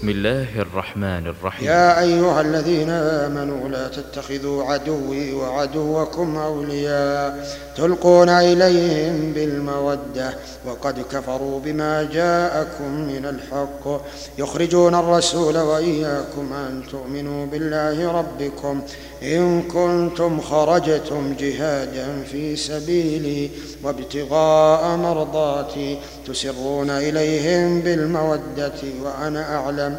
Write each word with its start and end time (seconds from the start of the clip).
بسم 0.00 0.08
الله 0.08 0.60
الرحمن 0.60 1.26
الرحيم. 1.26 1.68
يا 1.68 2.00
أيها 2.00 2.40
الذين 2.40 2.90
آمنوا 2.90 3.68
لا 3.68 3.88
تتخذوا 3.88 4.64
عدوي 4.64 5.32
وعدوكم 5.32 6.36
أولياء 6.36 7.56
تلقون 7.76 8.28
إليهم 8.28 9.32
بالمودة 9.32 10.34
وقد 10.66 11.04
كفروا 11.12 11.60
بما 11.60 12.08
جاءكم 12.12 12.90
من 12.90 13.26
الحق. 13.26 14.00
يخرجون 14.38 14.94
الرسول 14.94 15.58
وإياكم 15.58 16.52
أن 16.52 16.82
تؤمنوا 16.90 17.46
بالله 17.46 18.12
ربكم 18.12 18.82
إن 19.22 19.62
كنتم 19.62 20.40
خرجتم 20.40 21.34
جهادا 21.38 22.22
في 22.30 22.56
سبيلي 22.56 23.50
وابتغاء 23.84 24.96
مرضاتي 24.96 25.98
تسرون 26.26 26.90
إليهم 26.90 27.80
بالمودة 27.80 28.80
وأنا 29.02 29.56
أعلم 29.56 29.89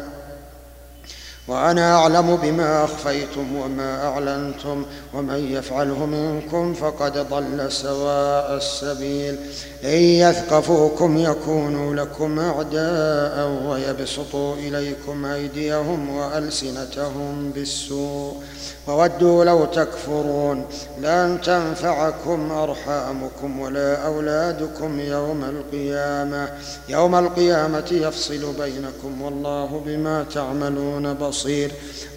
وأنا 1.48 1.94
أعلم 1.96 2.36
بما 2.36 2.84
أخفيتم 2.84 3.56
وما 3.56 4.06
أعلنتم 4.08 4.84
ومن 5.14 5.52
يفعله 5.52 6.06
منكم 6.06 6.74
فقد 6.74 7.18
ضل 7.30 7.72
سواء 7.72 8.56
السبيل. 8.56 9.36
إن 9.84 9.98
يثقفوكم 9.98 11.16
يكونوا 11.18 11.94
لكم 11.94 12.38
أعداء 12.38 13.48
ويبسطوا 13.66 14.54
إليكم 14.54 15.24
أيديهم 15.24 16.16
وألسنتهم 16.16 17.50
بالسوء. 17.50 18.36
وودوا 18.88 19.44
لو 19.44 19.64
تكفرون 19.64 20.64
لن 21.00 21.38
تنفعكم 21.44 22.52
أرحامكم 22.52 23.60
ولا 23.60 24.06
أولادكم 24.06 25.00
يوم 25.00 25.44
القيامة. 25.44 26.48
يوم 26.88 27.14
القيامة 27.14 27.88
يفصل 27.90 28.52
بينكم 28.60 29.22
والله 29.22 29.82
بما 29.86 30.24
تعملون 30.34 31.14
بصير. 31.14 31.41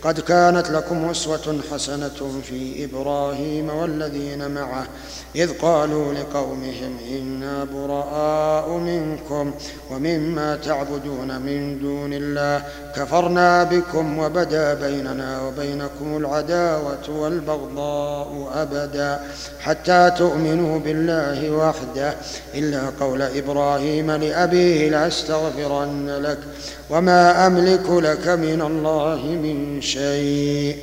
قد 0.04 0.20
كانت 0.20 0.70
لكم 0.70 1.10
أسوة 1.10 1.60
حسنة 1.72 2.42
في 2.44 2.86
إبراهيم 2.86 3.70
والذين 3.70 4.52
معه 4.52 4.88
إذ 5.36 5.58
قالوا 5.58 6.14
لقومهم 6.14 6.98
إنا 7.12 7.64
براء 7.64 8.70
منكم 8.70 9.52
ومما 9.92 10.56
تعبدون 10.56 11.42
من 11.42 11.80
دون 11.80 12.14
الله 12.14 12.64
كفرنا 12.96 13.64
بكم 13.64 14.20
وبدا 14.20 14.74
بيننا 14.74 15.42
وبينكم 15.42 16.18
العداوة 16.18 17.10
والبغضاء 17.10 18.52
أبدا 18.56 19.20
حتى 19.60 20.12
تؤمنوا 20.18 20.80
بالله 20.80 21.52
وحده 21.52 22.14
إلا 22.56 22.82
قول 23.00 23.22
إبراهيم 23.22 24.12
لأبيه 24.12 24.90
لأستغفرن 24.90 26.10
لك 26.10 26.40
وما 26.90 27.48
أملك 27.48 27.90
لك 27.90 28.28
من 28.28 28.62
الله 28.62 29.05
من 29.14 29.82
شيء. 29.82 30.78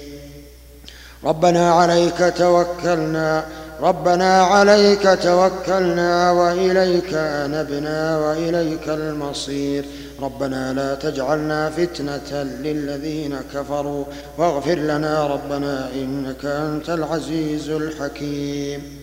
ربنا 1.25 1.73
عليك 1.73 2.35
توكلنا 2.37 3.45
ربنا 3.81 4.43
عليك 4.43 5.19
توكلنا 5.23 6.31
وإليك 6.31 7.15
أنبنا 7.15 8.19
وإليك 8.19 8.89
المصير. 8.89 9.85
ربنا 10.23 10.73
لا 10.73 10.95
تجعلنا 10.95 11.71
فتنة 11.71 12.43
للذين 12.43 13.37
كفروا 13.55 14.05
واغفر 14.39 14.75
لنا 14.75 15.27
ربنا 15.27 15.89
إنك 15.95 16.45
أنت 16.45 16.91
العزيز 16.91 17.71
الحكيم. 17.71 19.02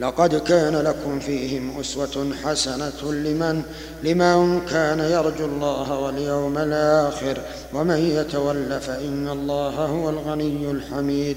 لقد 0.00 0.34
كان 0.34 0.76
لكم 0.76 1.20
فيهم 1.20 1.80
أسوة 1.80 2.34
حسنة 2.44 3.12
لمن 3.12 3.62
لمن 4.02 4.60
كان 4.70 4.98
يرجو 4.98 5.44
الله 5.44 5.98
واليوم 5.98 6.58
الآخر 6.58 7.38
ومن 7.74 7.98
يتول 7.98 8.80
فإن 8.80 9.28
الله 9.28 9.70
هو 9.70 10.10
الغني 10.10 10.70
الحميد. 10.70 11.36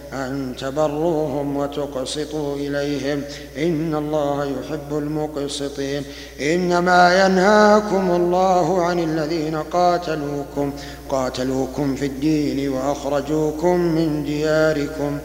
أن 0.13 0.55
تبروهم 0.59 1.57
وتقسطوا 1.57 2.55
إليهم. 2.55 3.21
إن 3.57 3.95
الله 3.95 4.45
يحب 4.45 4.97
المقسطين. 4.97 6.03
إنما 6.41 7.25
ينهاكم 7.25 8.11
الله 8.11 8.83
عن 8.83 8.99
الذين 8.99 9.55
قاتلوكم. 9.55 10.71
قاتلوكم 11.09 11.95
في 11.95 12.05
الدين 12.05 12.69
وأخرجوكم 12.69 13.79
من 13.79 14.23
دياركم. 14.23 15.17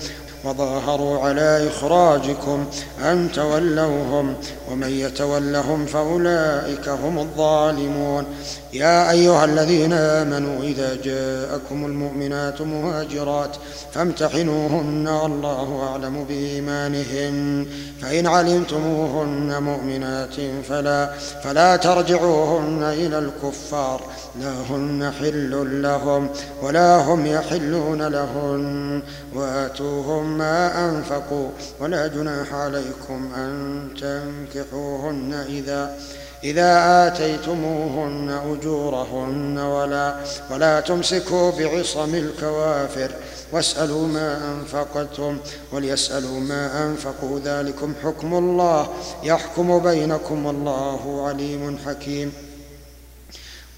وظاهروا 0.46 1.18
على 1.18 1.68
إخراجكم 1.68 2.64
أن 3.02 3.32
تولوهم 3.32 4.34
ومن 4.70 4.90
يتولهم 4.90 5.86
فأولئك 5.86 6.88
هم 6.88 7.18
الظالمون. 7.18 8.24
يا 8.72 9.10
أيها 9.10 9.44
الذين 9.44 9.92
آمنوا 9.92 10.62
إذا 10.62 10.96
جاءكم 11.04 11.86
المؤمنات 11.86 12.62
مهاجرات 12.62 13.56
فامتحنوهن 13.92 15.08
الله 15.24 15.88
أعلم 15.90 16.24
بإيمانهن. 16.24 17.66
فإن 18.02 18.26
علمتموهن 18.26 19.62
مؤمنات 19.62 20.34
فلا 20.68 21.10
فلا 21.44 21.76
ترجعوهن 21.76 22.82
إلى 22.82 23.18
الكفار. 23.18 24.00
لا 24.40 24.52
هن 24.70 25.12
حل 25.20 25.82
لهم 25.82 26.28
ولا 26.62 26.96
هم 26.96 27.26
يحلون 27.26 28.02
لهن. 28.02 29.02
وآتوهم 29.34 30.35
ما 30.38 30.88
أنفقوا 30.88 31.50
ولا 31.80 32.06
جناح 32.06 32.54
عليكم 32.54 33.32
أن 33.36 33.88
تنكحوهن 34.00 35.44
إذا 35.48 35.98
إذا 36.44 37.06
آتيتموهن 37.06 38.30
أجورهن 38.30 39.58
ولا 39.58 40.16
ولا 40.50 40.80
تمسكوا 40.80 41.50
بعصم 41.50 42.14
الكوافر. 42.14 43.10
واسألوا 43.52 44.06
ما 44.06 44.38
أنفقتم 44.52 45.38
وليسألوا 45.72 46.40
ما 46.40 46.86
أنفقوا. 46.86 47.40
ذلكم 47.44 47.94
حكم 48.04 48.34
الله. 48.34 48.88
يحكم 49.22 49.78
بينكم 49.78 50.46
والله 50.46 51.26
عليم 51.28 51.78
حكيم. 51.86 52.32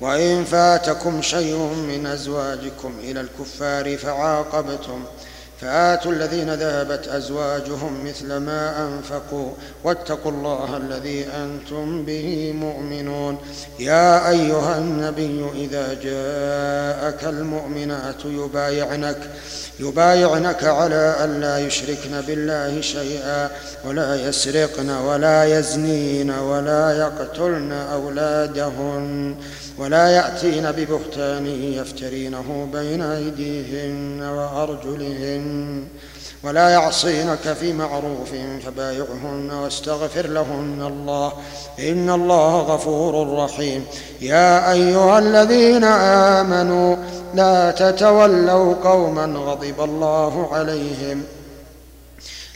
وإن 0.00 0.44
فاتكم 0.44 1.22
شيء 1.22 1.56
من 1.88 2.06
أزواجكم 2.06 2.92
إلى 3.02 3.20
الكفار 3.20 3.96
فعاقبتم. 3.96 5.04
فآتوا 5.60 6.12
الذين 6.12 6.54
ذهبت 6.54 7.08
أزواجهم 7.08 8.04
مثل 8.04 8.36
ما 8.36 8.88
أنفقوا 8.88 9.50
واتقوا 9.84 10.32
الله 10.32 10.76
الذي 10.76 11.26
أنتم 11.26 12.04
به 12.04 12.52
مؤمنون. 12.52 13.38
يا 13.78 14.28
أيها 14.30 14.78
النبي 14.78 15.46
إذا 15.54 15.94
جاءك 15.94 17.24
المؤمنات 17.24 18.24
يبايعنك 18.24 19.18
يبايعنك 19.80 20.64
على 20.64 21.16
أن 21.24 21.40
لا 21.40 21.58
يشركن 21.58 22.20
بالله 22.26 22.80
شيئا 22.80 23.50
ولا 23.84 24.28
يسرقن 24.28 24.90
ولا 24.90 25.58
يزنين 25.58 26.30
ولا 26.30 26.98
يقتلن 26.98 27.72
أولادهن. 27.72 29.36
ولا 29.78 30.08
يأتين 30.08 30.72
ببهتان 30.72 31.46
يفترينه 31.46 32.68
بين 32.72 33.02
أيديهن 33.02 34.22
وأرجلهن 34.22 35.84
ولا 36.42 36.68
يعصينك 36.68 37.52
في 37.60 37.72
معروف 37.72 38.30
فبايعهن 38.66 39.50
واستغفر 39.50 40.26
لهن 40.26 40.82
الله. 40.86 41.32
إن 41.78 42.10
الله 42.10 42.58
غفور 42.58 43.44
رحيم. 43.44 43.84
يا 44.20 44.72
أيها 44.72 45.18
الذين 45.18 45.84
آمنوا 45.84 46.96
لا 47.34 47.70
تتولوا 47.70 48.74
قوما 48.74 49.24
غضب 49.24 49.80
الله 49.80 50.54
عليهم. 50.54 51.22